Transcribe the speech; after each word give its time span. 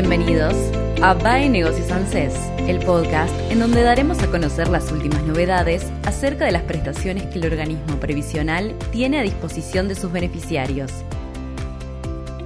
Bienvenidos 0.00 0.54
a 1.02 1.12
BAE 1.12 1.50
Negocios 1.50 1.90
ANSES, 1.90 2.32
el 2.66 2.78
podcast 2.78 3.34
en 3.50 3.58
donde 3.58 3.82
daremos 3.82 4.22
a 4.22 4.30
conocer 4.30 4.68
las 4.68 4.90
últimas 4.90 5.22
novedades 5.24 5.84
acerca 6.06 6.46
de 6.46 6.52
las 6.52 6.62
prestaciones 6.62 7.24
que 7.26 7.38
el 7.38 7.44
organismo 7.44 8.00
previsional 8.00 8.74
tiene 8.92 9.18
a 9.18 9.22
disposición 9.22 9.88
de 9.88 9.94
sus 9.94 10.10
beneficiarios. 10.10 10.90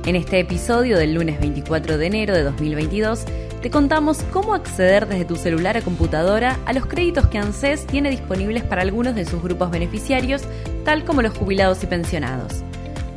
En 0.04 0.16
este 0.16 0.40
episodio 0.40 0.98
del 0.98 1.14
lunes 1.14 1.38
24 1.38 1.96
de 1.96 2.06
enero 2.06 2.34
de 2.34 2.42
2022, 2.42 3.24
te 3.62 3.70
contamos 3.70 4.24
cómo 4.32 4.54
acceder 4.54 5.06
desde 5.06 5.24
tu 5.24 5.36
celular 5.36 5.76
a 5.76 5.82
computadora 5.82 6.58
a 6.66 6.72
los 6.72 6.86
créditos 6.86 7.28
que 7.28 7.38
ANSES 7.38 7.86
tiene 7.86 8.10
disponibles 8.10 8.64
para 8.64 8.82
algunos 8.82 9.14
de 9.14 9.26
sus 9.26 9.40
grupos 9.40 9.70
beneficiarios, 9.70 10.42
tal 10.84 11.04
como 11.04 11.22
los 11.22 11.38
jubilados 11.38 11.84
y 11.84 11.86
pensionados. 11.86 12.64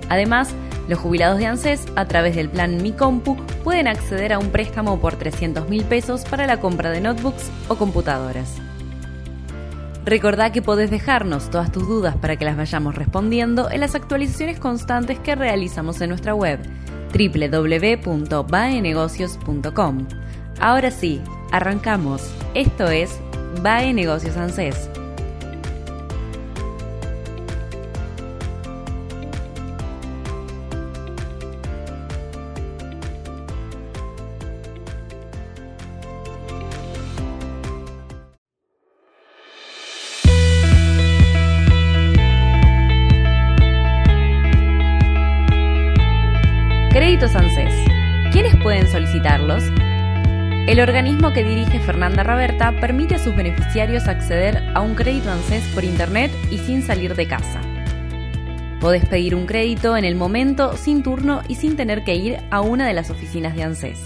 Además, 0.10 0.54
los 0.88 1.00
jubilados 1.00 1.38
de 1.38 1.46
ANSES, 1.46 1.86
a 1.96 2.06
través 2.06 2.36
del 2.36 2.50
plan 2.50 2.82
Mi 2.82 2.92
Compu, 2.92 3.38
pueden 3.64 3.88
acceder 3.88 4.34
a 4.34 4.40
un 4.40 4.50
préstamo 4.50 5.00
por 5.00 5.16
300 5.16 5.70
mil 5.70 5.84
pesos 5.84 6.26
para 6.26 6.48
la 6.48 6.60
compra 6.60 6.90
de 6.92 7.02
notebooks 7.02 7.52
o 7.68 7.76
computadoras. 7.76 8.56
Recordá 10.06 10.52
que 10.54 10.62
podés 10.62 10.90
dejarnos 10.90 11.50
todas 11.50 11.70
tus 11.72 11.86
dudas 11.86 12.16
para 12.16 12.38
que 12.38 12.46
las 12.46 12.56
vayamos 12.56 12.96
respondiendo 12.96 13.70
en 13.70 13.82
las 13.82 13.94
actualizaciones 13.94 14.58
constantes 14.58 15.20
que 15.20 15.36
realizamos 15.36 16.00
en 16.00 16.08
nuestra 16.10 16.34
web 16.34 16.60
www.baenegocios.com. 17.12 20.08
Ahora 20.60 20.92
sí, 20.92 21.22
arrancamos. 21.52 22.34
Esto 22.54 22.88
es 22.88 23.20
Bae 23.62 23.94
Negocios 23.94 24.38
ANSES. 24.38 24.90
Créditos 47.18 47.42
ANSES. 47.42 48.32
¿Quiénes 48.32 48.56
pueden 48.58 48.88
solicitarlos? 48.88 49.64
El 50.68 50.80
organismo 50.80 51.34
que 51.34 51.44
dirige 51.44 51.80
Fernanda 51.80 52.22
Raberta 52.22 52.80
permite 52.80 53.16
a 53.16 53.18
sus 53.18 53.36
beneficiarios 53.36 54.08
acceder 54.08 54.62
a 54.76 54.82
un 54.82 54.94
crédito 54.94 55.32
ANSES 55.32 55.64
por 55.74 55.84
Internet 55.84 56.32
y 56.52 56.60
sin 56.60 56.84
salir 56.84 57.16
de 57.16 57.28
casa. 57.28 57.60
Podés 58.80 59.04
pedir 59.08 59.34
un 59.34 59.48
crédito 59.48 59.98
en 59.98 60.06
el 60.06 60.16
momento, 60.16 60.78
sin 60.78 61.02
turno 61.02 61.42
y 61.48 61.56
sin 61.56 61.76
tener 61.76 62.04
que 62.04 62.14
ir 62.14 62.38
a 62.52 62.62
una 62.62 62.86
de 62.86 62.94
las 62.94 63.10
oficinas 63.10 63.56
de 63.56 63.64
ANSES. 63.64 64.00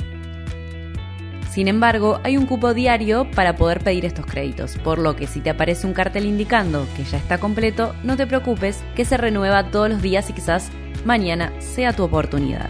Sin 1.49 1.67
embargo, 1.67 2.22
hay 2.23 2.38
un 2.38 2.45
cupo 2.45 2.73
diario 2.73 3.29
para 3.31 3.57
poder 3.57 3.81
pedir 3.81 4.05
estos 4.05 4.25
créditos, 4.25 4.78
por 4.78 4.99
lo 4.99 5.17
que 5.17 5.28
si 5.28 5.41
te 5.41 5.49
aparece 5.49 5.85
un 5.85 5.91
cartel 5.91 6.25
indicando 6.25 6.88
que 6.95 7.03
ya 7.03 7.17
está 7.17 7.39
completo, 7.39 7.93
no 8.03 8.16
te 8.16 8.25
preocupes, 8.25 8.85
que 8.95 9.03
se 9.03 9.17
renueva 9.17 9.69
todos 9.69 9.89
los 9.89 10.01
días 10.01 10.29
y 10.29 10.33
quizás 10.33 10.72
mañana 11.03 11.51
sea 11.59 11.91
tu 11.91 12.03
oportunidad. 12.03 12.69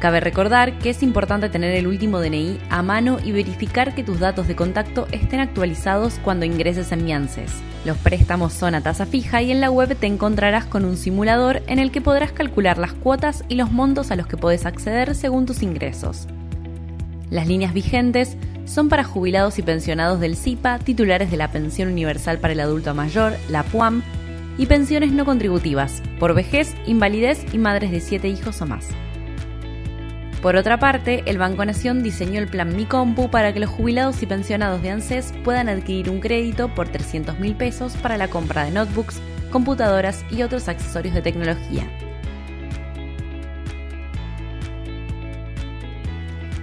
Cabe 0.00 0.20
recordar 0.20 0.78
que 0.78 0.90
es 0.90 1.02
importante 1.02 1.48
tener 1.48 1.74
el 1.74 1.86
último 1.86 2.20
DNI 2.20 2.58
a 2.68 2.82
mano 2.82 3.18
y 3.24 3.32
verificar 3.32 3.94
que 3.94 4.04
tus 4.04 4.20
datos 4.20 4.46
de 4.46 4.54
contacto 4.54 5.08
estén 5.10 5.40
actualizados 5.40 6.20
cuando 6.22 6.44
ingreses 6.44 6.92
en 6.92 7.04
Miances. 7.04 7.50
Los 7.86 7.96
préstamos 7.96 8.52
son 8.52 8.74
a 8.74 8.82
tasa 8.82 9.06
fija 9.06 9.40
y 9.40 9.50
en 9.50 9.60
la 9.62 9.70
web 9.70 9.96
te 9.96 10.06
encontrarás 10.06 10.66
con 10.66 10.84
un 10.84 10.98
simulador 10.98 11.62
en 11.66 11.78
el 11.78 11.90
que 11.90 12.02
podrás 12.02 12.32
calcular 12.32 12.76
las 12.76 12.92
cuotas 12.92 13.42
y 13.48 13.54
los 13.54 13.72
montos 13.72 14.10
a 14.10 14.16
los 14.16 14.26
que 14.26 14.36
puedes 14.36 14.66
acceder 14.66 15.14
según 15.14 15.46
tus 15.46 15.62
ingresos. 15.62 16.26
Las 17.30 17.46
líneas 17.46 17.72
vigentes 17.72 18.36
son 18.66 18.90
para 18.90 19.02
jubilados 19.02 19.58
y 19.58 19.62
pensionados 19.62 20.20
del 20.20 20.36
CIPA, 20.36 20.78
titulares 20.80 21.30
de 21.30 21.38
la 21.38 21.50
Pensión 21.50 21.88
Universal 21.88 22.38
para 22.38 22.52
el 22.52 22.60
Adulto 22.60 22.94
Mayor, 22.94 23.34
la 23.48 23.62
PUAM, 23.62 24.02
y 24.58 24.66
pensiones 24.66 25.12
no 25.12 25.24
contributivas, 25.24 26.02
por 26.18 26.34
vejez, 26.34 26.74
invalidez 26.86 27.44
y 27.52 27.58
madres 27.58 27.90
de 27.90 28.00
7 28.00 28.28
hijos 28.28 28.60
o 28.60 28.66
más. 28.66 28.88
Por 30.46 30.54
otra 30.54 30.78
parte, 30.78 31.24
el 31.26 31.38
Banco 31.38 31.64
Nación 31.64 32.04
diseñó 32.04 32.38
el 32.38 32.46
plan 32.46 32.76
Mi 32.76 32.84
Compu 32.84 33.28
para 33.28 33.52
que 33.52 33.58
los 33.58 33.68
jubilados 33.68 34.22
y 34.22 34.26
pensionados 34.26 34.80
de 34.80 34.90
ANSES 34.90 35.34
puedan 35.42 35.68
adquirir 35.68 36.08
un 36.08 36.20
crédito 36.20 36.72
por 36.72 36.88
300 36.88 37.40
mil 37.40 37.56
pesos 37.56 37.96
para 37.96 38.16
la 38.16 38.28
compra 38.28 38.64
de 38.64 38.70
notebooks, 38.70 39.20
computadoras 39.50 40.24
y 40.30 40.42
otros 40.42 40.68
accesorios 40.68 41.16
de 41.16 41.22
tecnología. 41.22 41.90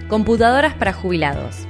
Computadoras 0.08 0.72
para 0.72 0.94
jubilados. 0.94 1.66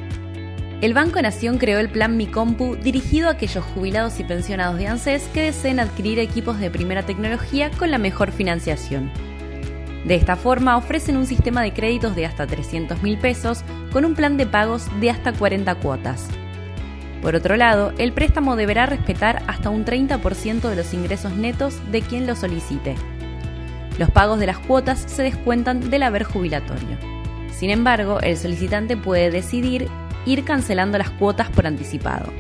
El 0.82 0.94
Banco 0.94 1.20
Nación 1.20 1.58
creó 1.58 1.80
el 1.80 1.88
plan 1.88 2.16
Mi 2.16 2.28
Compu 2.28 2.76
dirigido 2.76 3.26
a 3.26 3.32
aquellos 3.32 3.64
jubilados 3.64 4.20
y 4.20 4.22
pensionados 4.22 4.78
de 4.78 4.86
ANSES 4.86 5.24
que 5.34 5.42
deseen 5.46 5.80
adquirir 5.80 6.20
equipos 6.20 6.60
de 6.60 6.70
primera 6.70 7.02
tecnología 7.02 7.72
con 7.72 7.90
la 7.90 7.98
mejor 7.98 8.30
financiación. 8.30 9.10
De 10.04 10.14
esta 10.14 10.36
forma 10.36 10.76
ofrecen 10.76 11.16
un 11.16 11.26
sistema 11.26 11.62
de 11.62 11.72
créditos 11.72 12.14
de 12.14 12.26
hasta 12.26 12.46
300 12.46 13.02
mil 13.02 13.18
pesos 13.18 13.64
con 13.92 14.04
un 14.04 14.14
plan 14.14 14.36
de 14.36 14.46
pagos 14.46 14.88
de 15.00 15.10
hasta 15.10 15.32
40 15.32 15.74
cuotas. 15.76 16.28
Por 17.22 17.34
otro 17.34 17.56
lado, 17.56 17.94
el 17.96 18.12
préstamo 18.12 18.54
deberá 18.54 18.84
respetar 18.84 19.42
hasta 19.46 19.70
un 19.70 19.86
30% 19.86 20.68
de 20.68 20.76
los 20.76 20.92
ingresos 20.92 21.32
netos 21.32 21.80
de 21.90 22.02
quien 22.02 22.26
lo 22.26 22.36
solicite. 22.36 22.96
Los 23.98 24.10
pagos 24.10 24.38
de 24.38 24.46
las 24.46 24.58
cuotas 24.58 25.04
se 25.06 25.22
descuentan 25.22 25.88
del 25.88 26.02
haber 26.02 26.24
jubilatorio. 26.24 26.98
Sin 27.50 27.70
embargo, 27.70 28.20
el 28.20 28.36
solicitante 28.36 28.98
puede 28.98 29.30
decidir 29.30 29.88
ir 30.26 30.44
cancelando 30.44 30.98
las 30.98 31.10
cuotas 31.10 31.48
por 31.48 31.66
anticipado. 31.66 32.30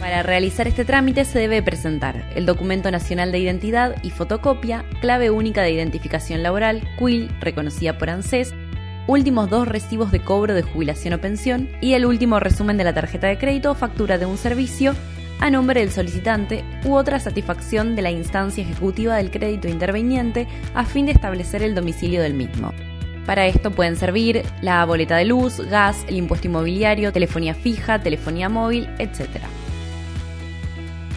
Para 0.00 0.22
realizar 0.22 0.68
este 0.68 0.84
trámite 0.84 1.24
se 1.24 1.40
debe 1.40 1.60
presentar 1.60 2.30
el 2.36 2.46
documento 2.46 2.90
nacional 2.90 3.32
de 3.32 3.40
identidad 3.40 3.96
y 4.04 4.10
fotocopia, 4.10 4.84
clave 5.00 5.30
única 5.30 5.62
de 5.62 5.72
identificación 5.72 6.42
laboral, 6.42 6.82
QUIL, 6.98 7.28
reconocida 7.40 7.98
por 7.98 8.08
ANSES, 8.08 8.54
últimos 9.08 9.50
dos 9.50 9.66
recibos 9.66 10.12
de 10.12 10.20
cobro 10.20 10.54
de 10.54 10.62
jubilación 10.62 11.14
o 11.14 11.20
pensión 11.20 11.68
y 11.80 11.94
el 11.94 12.06
último 12.06 12.38
resumen 12.38 12.76
de 12.76 12.84
la 12.84 12.94
tarjeta 12.94 13.26
de 13.26 13.38
crédito 13.38 13.72
o 13.72 13.74
factura 13.74 14.18
de 14.18 14.26
un 14.26 14.38
servicio 14.38 14.94
a 15.40 15.50
nombre 15.50 15.80
del 15.80 15.90
solicitante 15.90 16.64
u 16.84 16.94
otra 16.94 17.18
satisfacción 17.18 17.96
de 17.96 18.02
la 18.02 18.10
instancia 18.10 18.62
ejecutiva 18.62 19.16
del 19.16 19.30
crédito 19.30 19.66
interveniente 19.66 20.46
a 20.74 20.84
fin 20.84 21.06
de 21.06 21.12
establecer 21.12 21.62
el 21.62 21.74
domicilio 21.74 22.22
del 22.22 22.34
mismo. 22.34 22.72
Para 23.26 23.46
esto 23.46 23.72
pueden 23.72 23.96
servir 23.96 24.42
la 24.62 24.84
boleta 24.84 25.16
de 25.16 25.26
luz, 25.26 25.60
gas, 25.68 26.04
el 26.08 26.16
impuesto 26.16 26.46
inmobiliario, 26.46 27.12
telefonía 27.12 27.54
fija, 27.54 28.00
telefonía 28.00 28.48
móvil, 28.48 28.88
etc. 28.98 29.40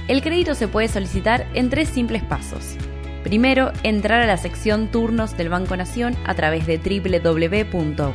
El 0.08 0.22
crédito 0.22 0.56
se 0.56 0.68
puede 0.68 0.88
solicitar 0.88 1.48
en 1.54 1.70
tres 1.70 1.90
simples 1.90 2.24
pasos. 2.24 2.76
Primero, 3.24 3.72
entrar 3.84 4.22
a 4.22 4.28
la 4.28 4.38
sección 4.38 4.88
Turnos 4.88 5.38
del 5.38 5.50
Banco 5.50 5.78
Nación 5.78 6.16
a 6.26 6.34
través 6.34 6.66
de 6.66 6.78
www.bna.com.ar 6.78 8.12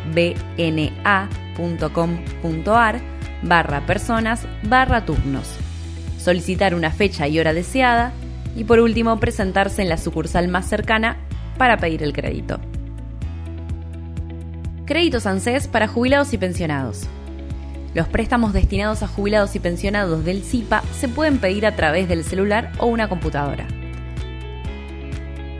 barra 3.42 3.86
personas 3.86 4.46
barra 4.64 5.04
turnos. 5.04 5.48
Solicitar 6.18 6.74
una 6.74 6.90
fecha 6.90 7.28
y 7.28 7.38
hora 7.38 7.52
deseada 7.52 8.12
y 8.56 8.64
por 8.64 8.80
último 8.80 9.20
presentarse 9.20 9.82
en 9.82 9.88
la 9.88 9.96
sucursal 9.96 10.48
más 10.48 10.68
cercana 10.68 11.18
para 11.56 11.76
pedir 11.76 12.02
el 12.02 12.12
crédito. 12.12 12.58
Créditos 14.86 15.26
ANSES 15.26 15.68
para 15.68 15.88
jubilados 15.88 16.32
y 16.32 16.38
pensionados. 16.38 17.06
Los 17.96 18.06
préstamos 18.08 18.52
destinados 18.52 19.02
a 19.02 19.08
jubilados 19.08 19.56
y 19.56 19.58
pensionados 19.58 20.22
del 20.22 20.42
CIPA 20.42 20.82
se 20.92 21.08
pueden 21.08 21.38
pedir 21.38 21.64
a 21.64 21.76
través 21.76 22.10
del 22.10 22.24
celular 22.24 22.70
o 22.76 22.84
una 22.84 23.08
computadora. 23.08 23.66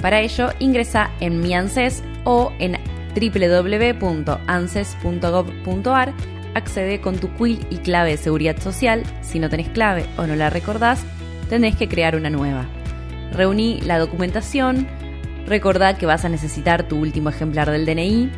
Para 0.03 0.21
ello, 0.21 0.51
ingresa 0.59 1.11
en 1.21 1.41
Mi 1.41 1.55
ANSES 1.55 2.03
o 2.25 2.53
en 2.59 2.77
www.anses.gov.ar 3.19 6.13
accede 6.53 7.01
con 7.01 7.17
tu 7.17 7.35
quill 7.37 7.67
y 7.71 7.79
clave 7.79 8.11
de 8.11 8.19
seguridad 8.19 8.59
social. 8.59 9.03
Si 9.23 9.39
no 9.39 9.49
tenés 9.49 9.71
clave 9.71 10.05
o 10.19 10.27
no 10.27 10.37
la 10.37 10.51
recordás, 10.51 11.07
tenés 11.49 11.75
que 11.77 11.89
crear 11.89 12.17
una 12.17 12.29
nueva. 12.29 12.67
Reuní 13.33 13.81
la 13.81 13.99
documentación, 13.99 14.87
recordá 15.47 15.97
que 15.97 16.05
vas 16.05 16.27
a 16.27 16.29
necesitar 16.29 16.87
tu 16.87 16.99
último 16.99 17.31
ejemplar 17.31 17.71
del 17.71 17.87
DNI. 17.87 18.31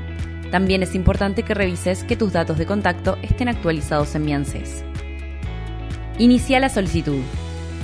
También 0.50 0.82
es 0.82 0.94
importante 0.94 1.42
que 1.42 1.54
revises 1.54 2.04
que 2.04 2.16
tus 2.16 2.32
datos 2.32 2.58
de 2.58 2.66
contacto 2.66 3.18
estén 3.22 3.48
actualizados 3.48 4.14
en 4.14 4.24
mi. 4.24 4.34
Inicia 6.18 6.60
la 6.60 6.68
solicitud. 6.68 7.20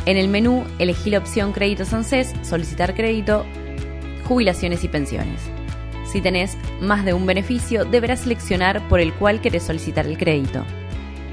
En 0.07 0.17
el 0.17 0.29
menú 0.29 0.65
elegí 0.79 1.11
la 1.11 1.19
opción 1.19 1.53
Créditos 1.53 1.93
ANSES, 1.93 2.35
Solicitar 2.43 2.95
crédito, 2.95 3.45
Jubilaciones 4.25 4.83
y 4.85 4.89
pensiones. 4.89 5.41
Si 6.11 6.21
tenés 6.21 6.57
más 6.81 7.05
de 7.05 7.13
un 7.13 7.27
beneficio, 7.27 7.85
deberás 7.85 8.21
seleccionar 8.21 8.87
por 8.89 9.01
el 9.01 9.13
cual 9.15 9.41
querés 9.41 9.65
solicitar 9.65 10.07
el 10.07 10.17
crédito. 10.17 10.65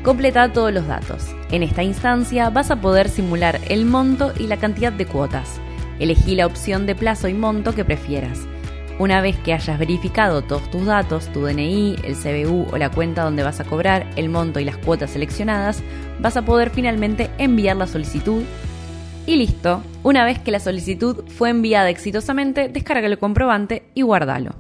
Completa 0.04 0.52
todos 0.52 0.74
los 0.74 0.88
datos. 0.88 1.28
En 1.52 1.64
esta 1.64 1.84
instancia 1.84 2.50
vas 2.50 2.72
a 2.72 2.82
poder 2.82 3.08
simular 3.08 3.60
el 3.70 3.86
monto 3.86 4.34
y 4.40 4.48
la 4.48 4.58
cantidad 4.58 4.92
de 4.92 5.06
cuotas. 5.06 5.62
Elegí 6.00 6.36
la 6.36 6.48
opción 6.48 6.86
de 6.86 6.96
plazo 6.96 7.28
y 7.28 7.34
monto 7.34 7.76
que 7.76 7.86
prefieras. 7.86 8.48
Una 9.02 9.20
vez 9.20 9.36
que 9.40 9.52
hayas 9.52 9.80
verificado 9.80 10.44
todos 10.44 10.70
tus 10.70 10.86
datos, 10.86 11.26
tu 11.34 11.42
DNI, 11.42 11.96
el 12.04 12.14
CBU 12.16 12.68
o 12.72 12.78
la 12.78 12.92
cuenta 12.92 13.24
donde 13.24 13.42
vas 13.42 13.60
a 13.60 13.64
cobrar, 13.64 14.06
el 14.16 14.30
monto 14.30 14.60
y 14.60 14.64
las 14.64 14.78
cuotas 14.78 15.10
seleccionadas, 15.10 15.82
vas 16.20 16.38
a 16.38 16.46
poder 16.46 16.70
finalmente 16.70 17.32
enviar 17.40 17.78
la 17.78 17.88
solicitud. 17.88 18.44
Y 19.26 19.38
listo, 19.38 19.82
una 20.04 20.24
vez 20.24 20.38
que 20.38 20.52
la 20.52 20.60
solicitud 20.60 21.24
fue 21.30 21.50
enviada 21.50 21.90
exitosamente, 21.90 22.70
descarga 22.70 23.08
el 23.08 23.18
comprobante 23.18 23.90
y 23.96 24.04
guárdalo. 24.04 24.52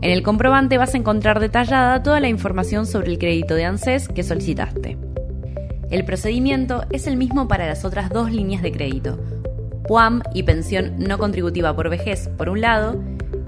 En 0.00 0.10
el 0.10 0.22
comprobante 0.22 0.78
vas 0.78 0.94
a 0.94 0.98
encontrar 0.98 1.38
detallada 1.38 2.02
toda 2.02 2.20
la 2.20 2.30
información 2.30 2.86
sobre 2.86 3.10
el 3.10 3.18
crédito 3.18 3.54
de 3.56 3.66
ANSES 3.66 4.08
que 4.08 4.22
solicitaste. 4.22 4.96
El 5.90 6.06
procedimiento 6.06 6.86
es 6.92 7.06
el 7.06 7.18
mismo 7.18 7.46
para 7.46 7.66
las 7.66 7.84
otras 7.84 8.08
dos 8.08 8.32
líneas 8.32 8.62
de 8.62 8.72
crédito, 8.72 9.18
PUAM 9.86 10.22
y 10.32 10.44
pensión 10.44 10.94
no 10.96 11.18
contributiva 11.18 11.76
por 11.76 11.90
vejez 11.90 12.30
por 12.38 12.48
un 12.48 12.62
lado, 12.62 13.02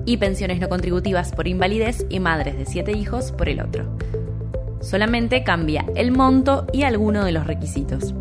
y 0.07 0.17
pensiones 0.17 0.61
no 0.61 0.71
contributivas 0.71 1.33
por 1.33 1.49
invalidez 1.49 2.07
y 2.09 2.21
madres 2.21 2.57
de 2.57 2.65
siete 2.65 2.93
hijos 2.93 3.33
por 3.33 3.51
el 3.51 3.61
otro. 3.61 3.85
Solamente 4.81 5.43
cambia 5.43 5.85
el 5.97 6.13
monto 6.13 6.67
y 6.73 6.85
alguno 6.85 7.25
de 7.25 7.33
los 7.33 7.47
requisitos. 7.47 8.15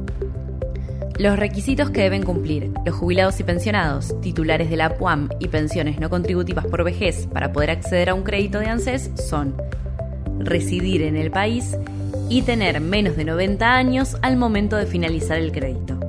Los 1.18 1.40
requisitos 1.40 1.92
que 1.92 2.02
deben 2.02 2.24
cumplir 2.24 2.72
los 2.86 2.96
jubilados 2.96 3.40
y 3.40 3.44
pensionados, 3.44 4.20
titulares 4.20 4.70
de 4.70 4.76
la 4.76 4.98
PUAM 4.98 5.30
y 5.40 5.48
pensiones 5.48 6.00
no 6.00 6.10
contributivas 6.10 6.66
por 6.66 6.84
vejez 6.84 7.28
para 7.28 7.54
poder 7.54 7.72
acceder 7.72 8.10
a 8.10 8.14
un 8.14 8.24
crédito 8.24 8.60
de 8.60 8.66
ANSES 8.66 9.12
son 9.16 9.56
residir 10.40 11.04
en 11.04 11.16
el 11.16 11.32
país 11.32 11.78
y 12.30 12.42
tener 12.42 12.82
menos 12.82 13.16
de 13.16 13.24
90 13.24 13.74
años 13.74 14.18
al 14.22 14.36
momento 14.36 14.76
de 14.76 14.88
finalizar 14.88 15.38
el 15.38 15.52
crédito. 15.52 16.00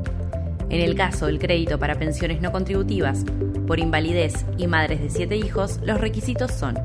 En 0.70 0.80
el 0.80 0.96
caso 0.96 1.26
del 1.26 1.38
crédito 1.38 1.78
para 1.78 1.94
pensiones 1.94 2.40
no 2.40 2.50
contributivas 2.50 3.24
por 3.66 3.78
invalidez 3.78 4.44
y 4.56 4.66
madres 4.66 5.00
de 5.00 5.10
7 5.10 5.36
hijos, 5.36 5.80
los 5.82 6.00
requisitos 6.00 6.52
son 6.52 6.76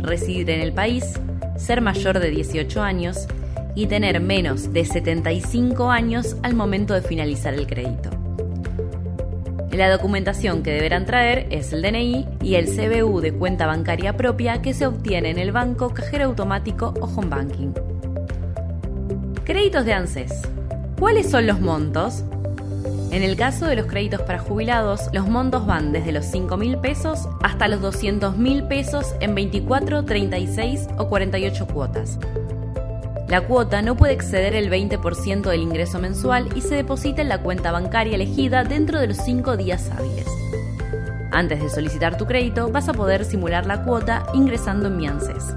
residir 0.00 0.50
en 0.50 0.60
el 0.60 0.72
país, 0.72 1.18
ser 1.56 1.80
mayor 1.80 2.18
de 2.18 2.30
18 2.30 2.82
años 2.82 3.26
y 3.74 3.86
tener 3.86 4.20
menos 4.20 4.72
de 4.72 4.84
75 4.84 5.90
años 5.90 6.36
al 6.42 6.54
momento 6.54 6.94
de 6.94 7.02
finalizar 7.02 7.54
el 7.54 7.66
crédito. 7.66 8.10
La 9.70 9.90
documentación 9.90 10.62
que 10.62 10.72
deberán 10.72 11.06
traer 11.06 11.46
es 11.50 11.72
el 11.72 11.82
DNI 11.82 12.26
y 12.42 12.56
el 12.56 12.66
CBU 12.66 13.20
de 13.20 13.32
cuenta 13.32 13.66
bancaria 13.66 14.16
propia 14.16 14.60
que 14.60 14.74
se 14.74 14.86
obtiene 14.86 15.30
en 15.30 15.38
el 15.38 15.52
banco, 15.52 15.94
cajero 15.94 16.24
automático 16.24 16.94
o 17.00 17.04
home 17.04 17.28
banking. 17.28 17.72
Créditos 19.44 19.84
de 19.84 19.92
ANSES. 19.92 20.42
¿Cuáles 20.98 21.30
son 21.30 21.46
los 21.46 21.60
montos? 21.60 22.24
En 23.10 23.22
el 23.22 23.36
caso 23.36 23.64
de 23.64 23.74
los 23.74 23.86
créditos 23.86 24.20
para 24.22 24.38
jubilados, 24.38 25.08
los 25.12 25.26
montos 25.26 25.66
van 25.66 25.92
desde 25.92 26.12
los 26.12 26.26
5 26.26 26.58
mil 26.58 26.76
pesos 26.76 27.26
hasta 27.42 27.66
los 27.66 27.80
200 27.80 28.36
mil 28.36 28.64
pesos 28.64 29.14
en 29.20 29.34
24, 29.34 30.04
36 30.04 30.88
o 30.98 31.08
48 31.08 31.66
cuotas. 31.68 32.18
La 33.28 33.42
cuota 33.42 33.80
no 33.80 33.96
puede 33.96 34.12
exceder 34.12 34.54
el 34.54 34.70
20% 34.70 35.42
del 35.42 35.62
ingreso 35.62 35.98
mensual 35.98 36.48
y 36.54 36.60
se 36.60 36.74
deposita 36.74 37.22
en 37.22 37.28
la 37.28 37.42
cuenta 37.42 37.72
bancaria 37.72 38.14
elegida 38.14 38.64
dentro 38.64 39.00
de 39.00 39.08
los 39.08 39.16
5 39.18 39.56
días 39.56 39.90
hábiles. 39.90 40.26
Antes 41.32 41.62
de 41.62 41.70
solicitar 41.70 42.18
tu 42.18 42.26
crédito, 42.26 42.70
vas 42.70 42.88
a 42.88 42.94
poder 42.94 43.24
simular 43.24 43.66
la 43.66 43.84
cuota 43.84 44.26
ingresando 44.34 44.88
en 44.88 44.96
mi 44.96 45.06
ANSES. 45.06 45.54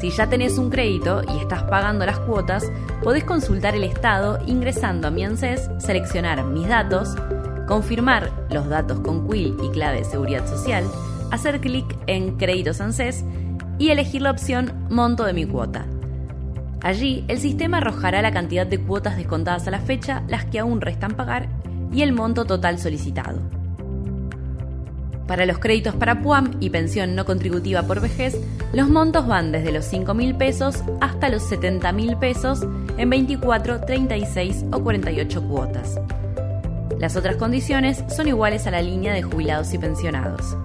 Si 0.00 0.10
ya 0.10 0.28
tenés 0.28 0.56
un 0.58 0.70
crédito 0.70 1.22
y 1.22 1.38
estás 1.38 1.62
pagando 1.64 2.06
las 2.06 2.18
cuotas, 2.20 2.64
podés 3.02 3.24
consultar 3.24 3.74
el 3.74 3.84
estado 3.84 4.38
ingresando 4.46 5.08
a 5.08 5.10
mi 5.10 5.24
ANSES, 5.24 5.70
seleccionar 5.78 6.44
mis 6.44 6.68
datos, 6.68 7.14
confirmar 7.66 8.30
los 8.50 8.68
datos 8.68 9.00
con 9.00 9.28
quill 9.28 9.56
y 9.62 9.68
clave 9.70 9.98
de 9.98 10.04
seguridad 10.04 10.46
social, 10.46 10.84
hacer 11.30 11.60
clic 11.60 11.96
en 12.06 12.36
Créditos 12.36 12.80
ANSES 12.80 13.24
y 13.78 13.90
elegir 13.90 14.22
la 14.22 14.30
opción 14.30 14.72
Monto 14.88 15.24
de 15.24 15.32
mi 15.32 15.44
cuota 15.44 15.86
Allí, 16.82 17.24
el 17.28 17.38
sistema 17.38 17.78
arrojará 17.78 18.22
la 18.22 18.32
cantidad 18.32 18.66
de 18.66 18.78
cuotas 18.78 19.16
descontadas 19.16 19.66
a 19.68 19.70
la 19.70 19.80
fecha, 19.80 20.22
las 20.28 20.46
que 20.46 20.58
aún 20.58 20.80
restan 20.80 21.12
pagar 21.12 21.48
y 21.92 22.02
el 22.02 22.12
monto 22.12 22.46
total 22.46 22.78
solicitado. 22.78 23.59
Para 25.30 25.46
los 25.46 25.60
créditos 25.60 25.94
para 25.94 26.22
PUAM 26.22 26.56
y 26.58 26.70
pensión 26.70 27.14
no 27.14 27.24
contributiva 27.24 27.84
por 27.84 28.00
vejez, 28.00 28.36
los 28.72 28.88
montos 28.88 29.28
van 29.28 29.52
desde 29.52 29.70
los 29.70 29.84
5 29.84 30.12
mil 30.12 30.34
pesos 30.34 30.82
hasta 31.00 31.28
los 31.28 31.44
70 31.44 31.92
mil 31.92 32.16
pesos 32.16 32.66
en 32.96 33.08
24, 33.08 33.82
36 33.82 34.64
o 34.72 34.82
48 34.82 35.42
cuotas. 35.46 36.00
Las 36.98 37.14
otras 37.14 37.36
condiciones 37.36 38.02
son 38.08 38.26
iguales 38.26 38.66
a 38.66 38.72
la 38.72 38.82
línea 38.82 39.14
de 39.14 39.22
jubilados 39.22 39.72
y 39.72 39.78
pensionados. 39.78 40.56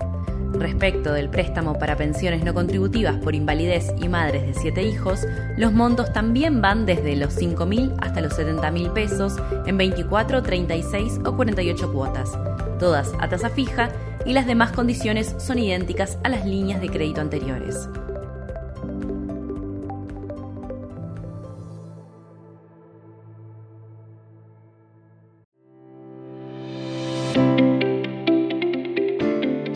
Respecto 0.54 1.14
del 1.14 1.30
préstamo 1.30 1.78
para 1.78 1.96
pensiones 1.96 2.44
no 2.44 2.56
contributivas 2.56 3.18
por 3.18 3.36
invalidez 3.36 3.94
y 4.02 4.08
madres 4.08 4.48
de 4.48 4.56
7 4.56 4.82
hijos, 4.82 5.28
los 5.58 5.74
montos 5.74 6.12
también 6.12 6.64
van 6.64 6.88
desde 6.88 7.16
los 7.16 7.40
5.000 7.40 7.98
hasta 8.02 8.20
los 8.20 8.34
70.000 8.34 8.94
pesos 8.94 9.36
en 9.68 9.78
24, 9.78 10.42
36 10.42 11.20
o 11.24 11.36
48 11.36 11.94
cuotas, 11.94 12.32
todas 12.77 13.13
a 13.19 13.30
tasa 13.30 13.50
fija 13.50 13.89
y 14.25 14.33
las 14.33 14.48
demás 14.48 14.72
condiciones 14.72 15.36
son 15.38 15.60
idénticas 15.60 16.18
a 16.24 16.30
las 16.30 16.45
líneas 16.45 16.81
de 16.81 16.89
crédito 16.89 17.22
anteriores. 17.22 17.88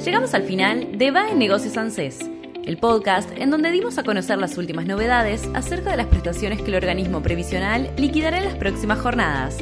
Llegamos 0.04 0.34
al 0.34 0.44
final 0.44 0.98
de 0.98 1.12
Va 1.12 1.30
en 1.30 1.38
Negocios 1.38 1.78
ANSES, 1.78 2.30
el 2.66 2.78
podcast 2.78 3.30
en 3.38 3.52
donde 3.52 3.70
dimos 3.70 3.98
a 3.98 4.04
conocer 4.04 4.38
las 4.38 4.58
últimas 4.58 4.86
novedades 4.86 5.48
acerca 5.54 5.92
de 5.92 5.98
las 5.98 6.08
prestaciones 6.08 6.62
que 6.62 6.70
el 6.70 6.76
organismo 6.76 7.22
previsional 7.22 7.92
liquidará 7.98 8.40
en 8.40 8.46
las 8.46 8.56
próximas 8.56 9.00
jornadas. 9.00 9.58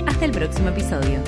Hasta 0.05 0.25
el 0.25 0.31
próximo 0.31 0.69
episodio. 0.69 1.19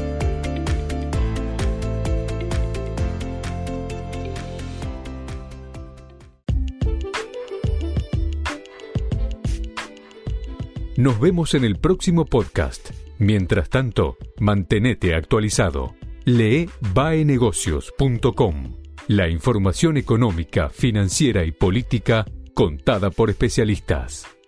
Nos 10.95 11.19
vemos 11.19 11.53
en 11.53 11.63
el 11.63 11.77
próximo 11.77 12.25
podcast. 12.25 12.89
Mientras 13.19 13.69
tanto, 13.69 14.17
mantenete 14.37 15.13
actualizado. 15.15 15.93
Lee 16.25 16.69
baenegocios.com. 16.93 18.75
La 19.07 19.27
información 19.27 19.97
económica, 19.97 20.69
financiera 20.69 21.43
y 21.45 21.51
política 21.51 22.25
contada 22.53 23.09
por 23.09 23.29
especialistas. 23.29 24.38